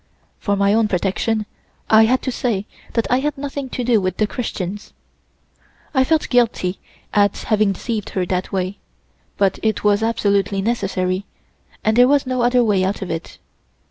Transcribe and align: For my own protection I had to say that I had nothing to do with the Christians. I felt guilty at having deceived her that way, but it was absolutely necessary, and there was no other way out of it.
For 0.39 0.55
my 0.55 0.73
own 0.73 0.87
protection 0.87 1.45
I 1.87 2.05
had 2.05 2.23
to 2.23 2.31
say 2.31 2.65
that 2.93 3.05
I 3.11 3.19
had 3.19 3.37
nothing 3.37 3.69
to 3.69 3.83
do 3.83 4.01
with 4.01 4.17
the 4.17 4.25
Christians. 4.25 4.93
I 5.93 6.03
felt 6.03 6.29
guilty 6.29 6.79
at 7.13 7.37
having 7.37 7.73
deceived 7.73 8.09
her 8.17 8.25
that 8.25 8.51
way, 8.51 8.79
but 9.37 9.59
it 9.61 9.83
was 9.83 10.01
absolutely 10.01 10.59
necessary, 10.59 11.25
and 11.83 11.95
there 11.95 12.07
was 12.07 12.25
no 12.25 12.41
other 12.41 12.63
way 12.63 12.83
out 12.83 13.03
of 13.03 13.11
it. 13.11 13.37